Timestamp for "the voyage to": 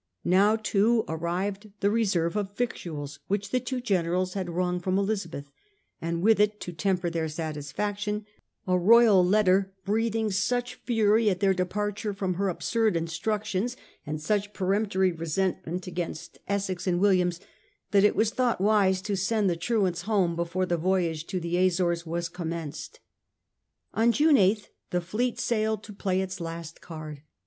20.65-21.39